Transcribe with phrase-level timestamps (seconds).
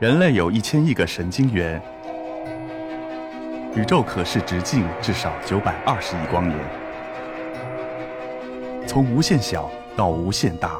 [0.00, 1.82] 人类有一千亿个神经元，
[3.74, 6.56] 宇宙可视直径至少九百二十亿光年。
[8.86, 10.78] 从无限小到无限大，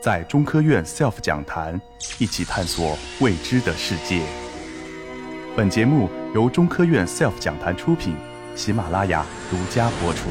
[0.00, 1.80] 在中科院 SELF 讲坛
[2.20, 4.22] 一起探索未知的世界。
[5.56, 8.14] 本节目由中科院 SELF 讲坛出品，
[8.54, 10.28] 喜马拉雅独家播出。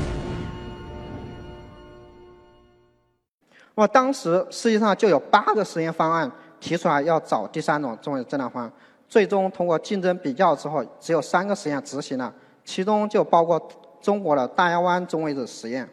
[3.75, 6.31] 那么当时世界上就有八个实验方案。
[6.64, 8.71] 提出来要找第三种中位子震荡方案，
[9.10, 12.33] 最终通过竞争比较之后，只有三个实验执行了，
[12.64, 13.61] 其中就包括
[14.00, 15.86] 中国的大亚湾中位子实验，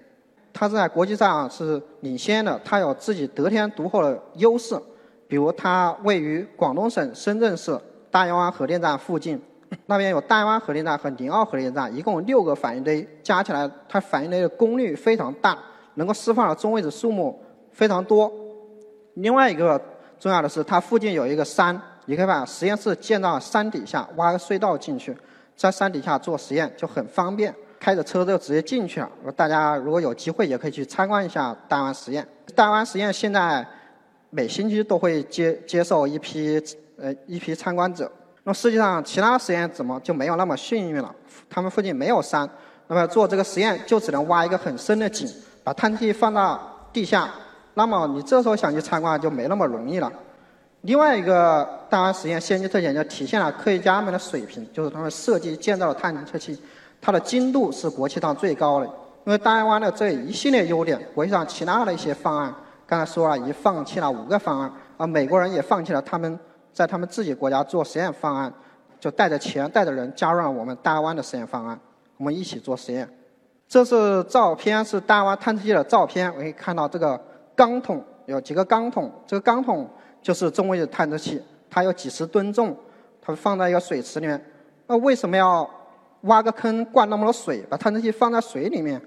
[0.52, 4.80] 它是在国际上是领先的，它有自己得天独厚的优势，
[5.26, 7.76] 比如它位于广东省深圳市
[8.08, 9.42] 大亚湾核电站附近，
[9.86, 15.58] 那边有大亚湾核电站和宁奥核电站，一共六个反应堆，加起来它反应堆的功率非常大，
[15.94, 17.36] 能够释放的中位子数目
[17.72, 18.30] 非常多，
[19.14, 19.80] 另外一个。
[20.20, 25.16] 重要的是，它附近有一个山，你可以把实验室建到山底下，挖个隧道进去，
[25.56, 29.08] 在山底下做实验就很方便，开着车就直接进去了。
[29.34, 32.26] 大家如果有机会，也可以去参观一下大湾实验。
[32.54, 33.66] 大湾实验现在
[34.28, 36.62] 每星期都会接接受一批
[36.98, 38.12] 呃一批参观者。
[38.44, 41.10] 那么实际上，其他实验怎么就没有那么幸运了？
[41.48, 42.46] 他们附近没有山，
[42.88, 45.26] 那么做这个实验就只能挖一个很深的井，
[45.64, 46.60] 把探测器放到
[46.92, 47.30] 地下。
[47.74, 50.12] 那么你这时候想去参观就没那么容易了。
[50.82, 56.58] 另外一个大湾实验先进特点就体现了科学家们的水平，就是他们设计建造的探测器，
[57.02, 58.86] 它的精度是国际上最高的。
[59.26, 62.54] 因为大湾的这一系列优点，国际上其他的一些方案，
[62.86, 66.38] 刚才说了已经放弃了五个方案，而美国人也放弃了他们
[66.72, 68.50] 在他们自己国家做实验方案，
[68.98, 71.78] 就带着钱带着人加入了我们大湾的实验方案，
[72.16, 73.06] 我们一起做实验。
[73.68, 77.20] 这是照片，是大湾探测器的照片，我可以看到这个。
[77.60, 79.86] 钢桶有几个钢桶，这个钢桶
[80.22, 82.74] 就是中位子探测器，它有几十吨重，
[83.20, 84.42] 它放在一个水池里面。
[84.86, 85.68] 那为什么要
[86.22, 88.98] 挖个坑灌那么多水，把探测器放在水里面？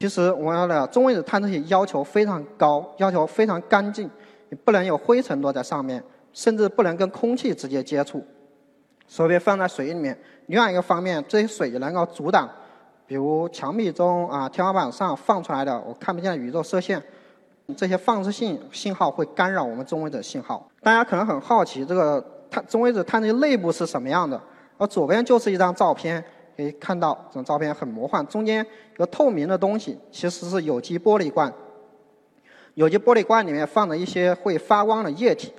[0.00, 4.10] 其实我们的中位子探测器要求非常高，要求非常干净，
[4.48, 8.24] 你不能有灰尘落在上面，甚至不能跟空气直接接触，
[9.06, 10.18] 所以放在水里面。
[10.46, 12.48] 另外一个方面，这些水能够阻挡，
[13.06, 17.02] 比如墙壁中啊、天花板上放出来的我看不见的宇宙射线。
[17.76, 20.66] 这些放射性信号会干扰我们中微子信号。
[20.80, 24.40] 大家可能很好奇，这个探中微子探测器内部是什么样的？
[24.78, 26.22] 而左边就是一张照片，
[26.56, 31.52] 可以看到这张照片很魔幻，中间有透明的东西，其实是有机玻璃罐。
[32.72, 35.52] 有机玻璃罐里面放着一些会发光的液体，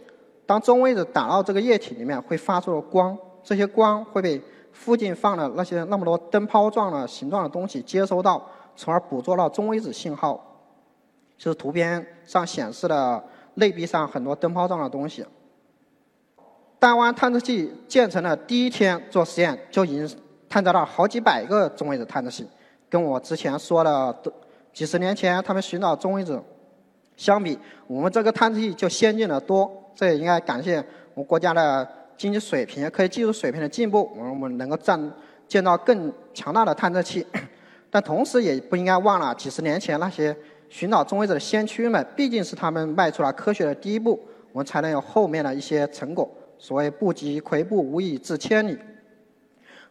[0.48, 4.42] 当中微子打到这个液体里面，会发出光，这些光会被
[4.72, 8.44] 附近放的那些那么多灯泡状的形状的东西接收到，
[8.76, 10.44] 从而捕捉到中微子信号。
[11.40, 13.24] 就是图片上显示的
[13.56, 15.26] 内壁上很多灯泡状的东西。
[16.78, 22.46] 大湾探测器建成的第一天做实验就已经探测到好几百个中微子探测器，
[22.90, 24.16] 跟我之前说的
[24.74, 26.42] 几十年前他们寻找中微子
[27.16, 27.58] 相比，
[27.88, 29.72] 我们这个探测器就先进的多。
[29.96, 30.78] 这也应该感谢
[31.14, 35.12] 我们国家的经济水平、科技技术水平的进步，我们能够建
[35.48, 37.26] 建造更强大的探测器。
[37.92, 40.36] 但同时也不应该忘了几十年前那些。
[40.70, 44.20] 寻找中微子的先驱们，毕竟是他们迈出了科学的第一步，
[44.52, 46.30] 我们才能有后面的一些成果。
[46.58, 48.78] 所谓不及跬步，无以至千里。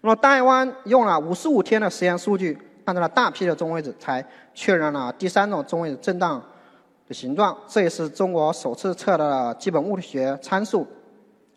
[0.00, 2.56] 那么大湾用了五十五天的实验数据，
[2.86, 4.24] 看到了大批的中微子，才
[4.54, 6.40] 确认了第三种中微子震荡
[7.08, 7.56] 的形状。
[7.66, 10.86] 这也是中国首次测的基本物理学参数，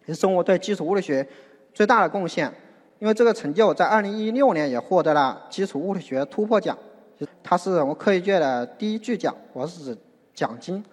[0.06, 1.28] 也是中国对基础物理学
[1.74, 2.52] 最大的贡献。
[2.98, 6.78] 因为这个成就在二零一六年也获得了基础物理学突破奖。
[7.44, 9.98] 它是我们科学界的第一巨奖，我是指
[10.34, 10.84] 奖金。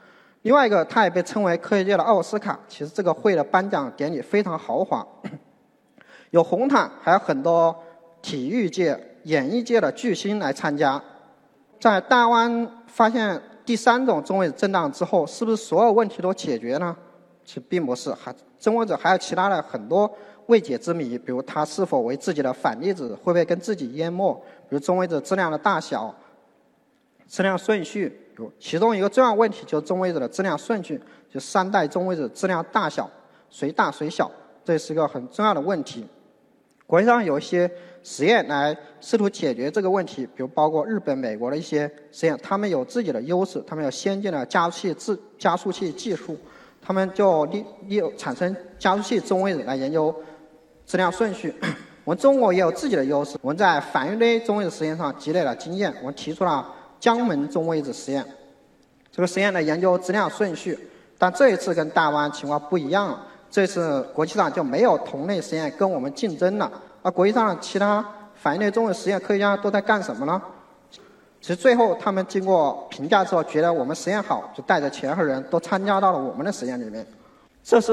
[0.42, 2.58] 另外一个，它也被称为科学界的奥斯卡。
[2.68, 5.06] 其实这个会的颁奖典礼非常豪华，
[6.30, 7.74] 有红毯，还有很多
[8.22, 11.02] 体育界、演艺界的巨星来参加。
[11.80, 16.96] 在大湾发现第三种中位子震荡之后，是不是所有问题都解决呢？
[17.44, 20.10] 其实并不是，还中位子还有其他的很多
[20.46, 24.34] 未解之谜，比如它是否为自己的反粒子，会不会跟自己淹没？
[24.68, 26.14] 比如中微子质量的大小、
[27.28, 28.20] 质量顺序，
[28.58, 33.08] 其中一个重要问题就是中微子的质量顺序，就三代中微子质量大小
[33.50, 34.30] 谁大谁小，
[34.64, 36.06] 这是一个很重要的问题。
[36.86, 37.70] 国际上有一些
[38.02, 46.34] 实验来试图解决这个问题，比如包括日本、美国的一些实验，他们有自己的优势，他们有先进的加速器制加速器技术，
[46.80, 50.14] 他们就利利用产生加速器中微子来研究
[50.86, 51.54] 质量顺序。
[52.04, 56.66] 我们中国也有自己的优势，我们在反应堆中微子实验上积累了经验，我们提出了
[57.00, 58.24] 江门中微子实验。
[59.10, 60.78] 这个实验呢研究质量顺序，
[61.18, 63.26] 但这一次跟大湾情况不一样了。
[63.50, 66.70] 这次国际上就没有同类实验跟我们竞争了。
[67.02, 68.04] 而国际上其他
[68.34, 70.40] 反应堆中位实验科学家都在干什么呢？
[71.40, 77.06] 其实最后他们经过评价之后，觉得我们实验好，就带着钱和人都参加到了我们的实验里面。
[77.62, 77.92] 这是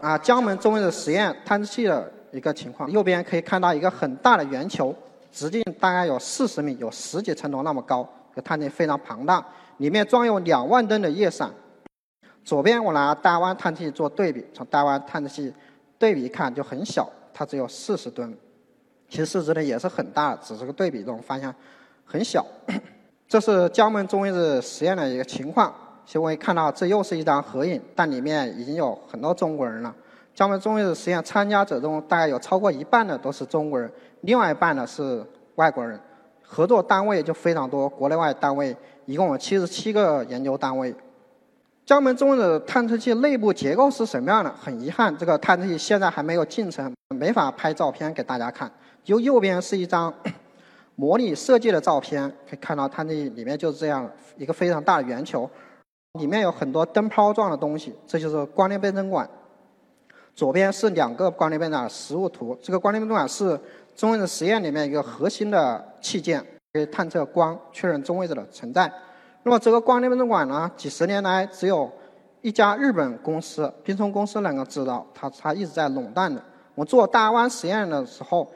[0.00, 2.90] 啊江门中位子实验探测器的一个情况。
[2.90, 4.94] 右边可以看到一个很大的圆球，
[5.30, 9.42] 直径大概有四十米，有十几层楼那么高，这探测器非常庞大，
[9.78, 11.50] 里面装有两万吨的液散。
[12.44, 15.50] 左边我拿大湾探测器做对比，从大湾探测器
[15.98, 18.36] 对比一看就很小，它只有四十吨。
[19.08, 21.52] 其实质呢也是很大，只是个对比中发现
[22.04, 22.44] 很小。
[23.26, 25.74] 这是江门中位子实验的一个情况。
[26.04, 29.92] 其实我也看到这又是一张合影，但里面已经有很多中国人了。
[30.34, 33.90] 江门中位子实验参加者中，大概有超过一半的都是中国人，
[34.20, 35.24] 另外一半呢是
[35.54, 35.98] 外国人。
[36.46, 40.94] 合作单位就非常多，国内外单位一共有七十七个研究单位。
[41.84, 44.52] 江门中的探测器内部结构是什么样的？
[44.60, 48.70] 很遗憾，这个探测器现在还没有进程，没法拍照片给大家看。
[49.04, 50.12] 就右边是一张
[50.96, 55.48] 模拟设计的照片，可以看到它那里面就是这样一个非常大的圆球，
[56.18, 59.28] 里面有很多灯泡状的东西，这就是光电倍增管。
[60.36, 63.58] 左边是两个光电倍增管的实物图，这个光电倍增管是
[63.94, 66.44] 中位子实验里面一个核心的器件，
[66.74, 68.92] 可以探测光，确认中位子的存在。
[69.44, 71.90] 那么这个光电倍增管呢，几十年来只有
[72.42, 76.42] 一家日本公司冰松公司能够制造，它它一直在垄断的。
[76.74, 78.46] 我做大湾实验的时候，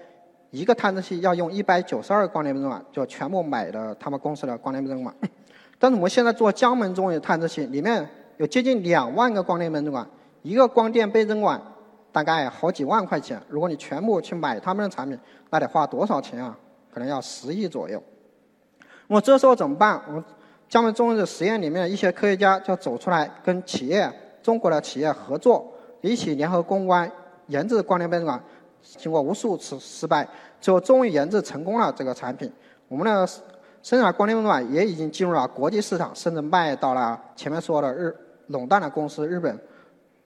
[0.50, 5.14] 一个探测器要用一百九十二光电倍增管，就全部买的他们公司的光电倍增管。
[5.78, 8.06] 但是我们现在做江门中位探测器，里面
[8.36, 10.06] 有接近两万个光电倍增管，
[10.42, 11.60] 一个光电倍增管
[12.12, 13.40] 大概好几万块钱。
[13.48, 15.18] 如果你全部去买他们的产品，
[15.50, 16.56] 那得花多少钱啊？
[16.92, 18.02] 可能要十亿左右。
[19.06, 20.00] 那么这时候怎么办？
[20.06, 20.24] 我们
[20.68, 24.10] 江门中位子实验里面的一些科学家就走出来，跟企业、
[24.42, 27.10] 中国的企业合作，一起联合攻关，
[27.48, 28.40] 研制光电倍增管。
[28.82, 30.26] 经过无数次失败，
[30.60, 32.50] 最后终于研制成功了这个产品。
[32.88, 33.26] 我们的
[33.82, 38.16] 生产光电倍增管也已经进入了国际市场，甚至卖到了前面说的日
[38.46, 39.56] 垄断的公司日本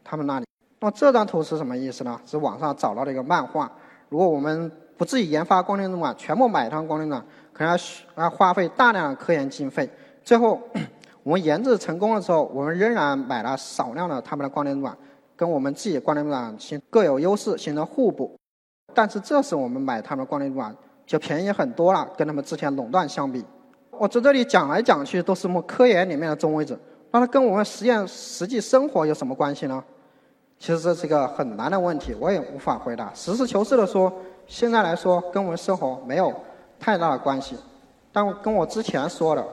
[0.05, 0.47] 他们那里。
[0.81, 2.21] 那么这张图是什么意思呢？
[2.27, 3.73] 是网上找到的一个漫画。
[4.11, 9.89] 如果我们不自己研发光电倍增管，全部买它光电管，可能要要花费大量的科研经费。
[10.23, 10.61] 最后，
[11.25, 14.97] 我们研制成功的时候，我们仍然买了少量的他们的光电管，
[15.35, 18.37] 跟我们自己光电管形各有优势，形成互补。
[18.93, 20.73] 但是这时我们买他们的光电管
[21.07, 23.45] 就便宜很多了，跟他们之前垄断相比。
[23.91, 26.79] 我在这里讲来讲去都是我们科研里面的中位子，
[27.11, 29.83] 那它跟我们实验实际生活有什么关系呢？
[30.65, 33.13] 其实这是一个很难的问题，我也无法回答。
[33.15, 34.11] 实事求是的说，
[34.47, 36.33] 现在来说跟我们生活没有
[36.81, 37.55] 太大的关系，
[38.11, 39.45] 但跟我之前说的。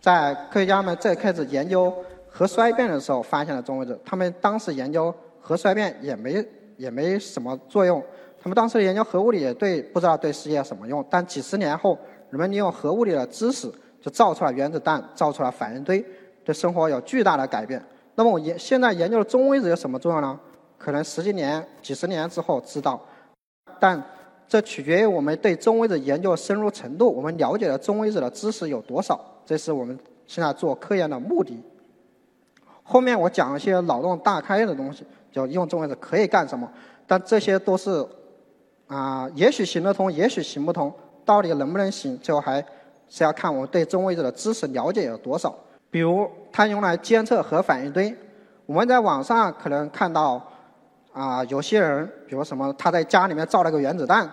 [0.00, 1.92] 在科学家们在开始研究
[2.30, 4.00] 核衰变的时候，发现了中微子。
[4.04, 6.46] 他们当时研究核衰变也没
[6.76, 8.00] 也没什么作用。
[8.40, 11.04] 他们当时研究核物理也对不知道对世界什么用。
[11.10, 11.98] 但几十年后，
[12.30, 13.68] 人们利用核物理的知识，
[14.00, 16.06] 就造出了原子弹，造出了反应堆，
[16.44, 17.84] 对生活有巨大的改变。
[18.16, 20.38] 那么我研现在研究的中微子有什么作用呢？
[20.76, 23.00] 可能十几年、几十年之后知道。
[23.78, 24.02] 但
[24.48, 29.20] 这取决于我们对中微子研究深入程度，我们了解的中微子的知识有多少。
[29.44, 31.62] 这是我们现在做科研的目的。
[32.82, 36.70] 后面我讲一些脑洞大开的东西，就用中微子可以干什么？
[37.06, 38.06] 但这些都是
[38.86, 40.92] 啊，也许行得通，也许行不通。
[41.24, 42.64] 到底能不能行，最后还
[43.08, 45.54] 是要看我们对中微子的知识了解有多少。
[45.96, 48.14] 比如，它用来监测核反应堆。
[48.66, 50.46] 我们在网上可能看到
[51.10, 54.30] 啊，有些人，比如什么，他在家里面造了个原子弹，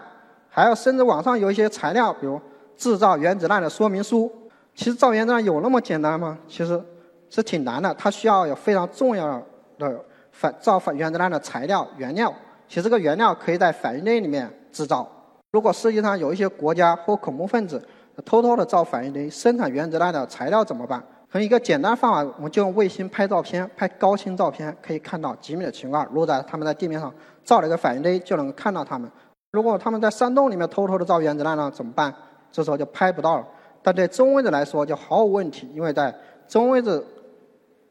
[0.49, 2.37] 还有甚至网上有一些材料，比如
[2.75, 4.29] 制造原子弹的说明书。
[4.75, 6.37] 其实造原子弹有那么简单吗？
[6.49, 6.83] 其实
[7.29, 9.41] 是挺难的，它需要有非常重要
[9.79, 10.03] 的
[10.33, 12.33] 反造反原子弹的材料原料。
[12.67, 15.09] 其实这个原料可以在反应堆里面制造。
[15.51, 17.81] 如果世界上有一些国家或恐怖分子
[18.25, 21.01] 偷偷的造反应堆生产原子弹的材料怎么办？
[21.33, 26.05] 从一个简单方法，我们就用卫星拍照片，拍高清照片，可以看到几米的情况。
[26.11, 27.11] 如果在他们在地面上
[27.43, 29.11] 造了一个反应堆，就能够看到他们。
[29.51, 32.13] 如果他们在山洞里面偷偷的造原子弹呢，怎么办？
[32.51, 33.47] 这时候就拍不到了。
[33.81, 36.15] 但对中微子来说就毫无问题，因为在
[36.47, 37.03] 中微子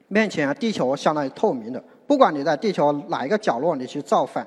[0.07, 1.83] 面前，地球相当于透明的。
[2.07, 4.47] 不管你在地球哪一个角落，你去造反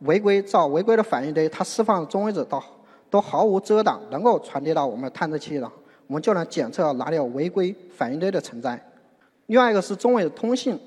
[0.00, 2.62] 违规造违规的反应堆，它释放的中微子都
[3.08, 5.72] 都毫无遮挡，能够传递到我们的探测器上，
[6.06, 8.78] 我们就能检测哪里有违规反应堆的存在。
[9.46, 10.78] 另外一个是中微子通信，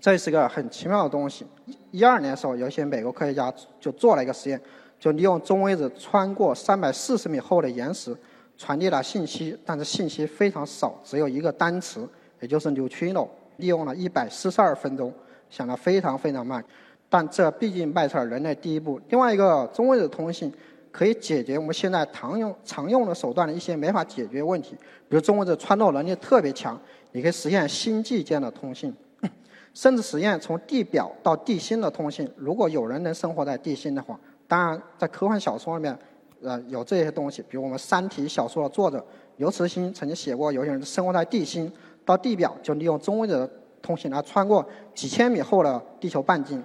[0.00, 1.46] 这是个很奇妙的东西。
[1.90, 4.60] 一二年的时候，有一些美国科学家就做了一个实验，
[4.98, 8.16] 就利用中微子穿过三百四十米厚的岩石。
[8.58, 12.08] 传递了信息，但是信息非常少，只有一个单词，
[12.40, 13.28] 也就是 neutrino。
[13.58, 15.12] 利用了一百四十二分钟，
[15.50, 16.64] 想得非常非常慢。
[17.10, 18.98] 但这毕竟迈出了人类第一步。
[19.10, 20.50] 另外一个中微子通信
[20.96, 24.74] 可以解决我们现在常用常用的手段的一些没法解决问题，
[25.10, 26.80] 比如中微子穿透能力特别强，
[27.12, 28.90] 你可以实现星际间的通信，
[29.74, 32.26] 甚至实现从地表到地心的通信。
[32.34, 35.98] 如果有人能生活在地心的话，当然在科幻小说里面，
[36.40, 39.04] 呃，有这些东西，比如我们《三体》小说的作者
[39.36, 41.70] 刘慈欣曾经写过，有些人生活在地心，
[42.06, 43.46] 到地表就利用中微子
[43.82, 46.64] 通信来穿过几千米厚的地球半径。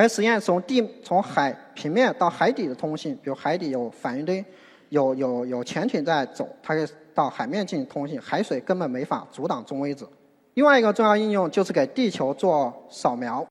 [0.00, 4.42] 还实验从地从海平面到海底的通信，比如海底有反应堆，
[4.88, 10.08] 有有有潜艇在走，它可以到海面进行通信，海水根本没法阻挡中微子。
[10.54, 13.46] 另外一个重要应用就是给地球做扫描。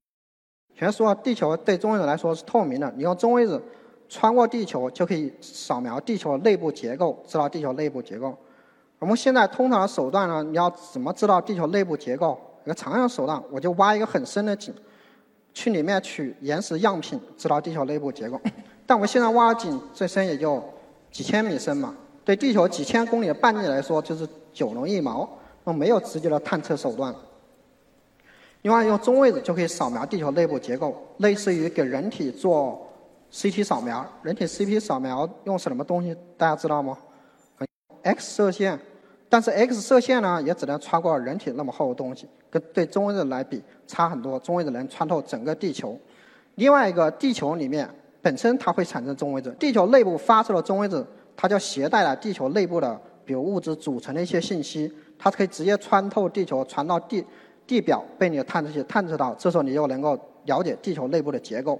[0.73, 3.61] 全说地球对中微子来说是透明的，你用中微子
[4.07, 8.35] 穿过地球就可以扫描地球内部结构，知道地球内部结构。
[8.97, 12.39] 我们现在通常的手段呢，你要怎么知道地球内部结构？
[12.65, 14.73] 一个常用手段，我就挖一个很深的井。
[15.53, 18.39] 去里面取岩石样品，知道地球内部结构。
[18.85, 20.63] 但我们现在挖井最深也就
[21.11, 25.29] 几千米深嘛，对地球几千公里的半径来说就是九牛一毛，
[25.63, 27.13] 那没有直接的探测手段。
[28.61, 32.85] 另外，用中微子就可以扫描地球内部结构，类似于给人体做
[33.31, 34.05] CT 扫描。
[34.21, 36.15] 人体 CT 扫描用什么东西？
[36.37, 36.97] 大家知道吗
[38.03, 38.79] ？X 射线。
[39.31, 44.39] 但是 X 射线呢，也只能穿过人体那么厚的东西，跟对中微子来比差很多。
[44.39, 45.95] 中微子能穿透整个地球。
[46.55, 47.87] 另外一个，地球里面
[48.23, 51.05] 本身它会产生中微子，地球内部发出的中微子，
[51.37, 57.23] 它就携带了地球内部的比如物质组成的一些信息，它可以直接穿透地球，传到地
[57.67, 61.79] 地表，被你的探测器探测到，这时候你就能够了解地球内部的结构。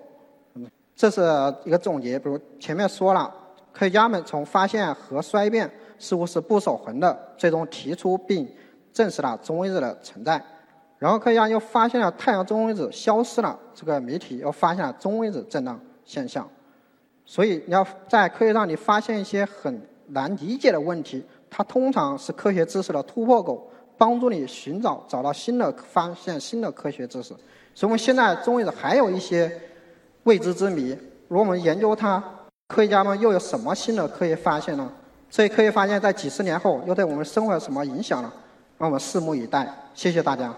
[0.95, 1.21] 这是
[1.63, 3.33] 一个总结，比如前面说了，
[3.73, 5.67] 科学家们从发现核衰变。
[5.99, 8.47] 似乎是不守恒的，最终提出并
[8.91, 10.41] 证实了中微子的存在。
[10.97, 16.49] 然后科学家又发现了太阳中微子消失了这个谜题，又发现了中微子震荡现象。
[17.25, 27.29] 所以你要在科学上你发现一些很难理解的问题，它通常是科学知识的突破口，帮助你寻找找到新的发现新的科学知识。
[27.75, 29.49] 所以我们现在中微子还有一些
[30.23, 32.21] 未知之谜，如果我们研究它，
[32.67, 34.91] 科学家们又有什么新的科学发现呢？
[35.29, 38.33] 所以可以发现，在几十年后又对我们生活有什么影响了？
[38.77, 39.67] 让我们拭目以待。
[39.93, 40.53] 谢谢大家。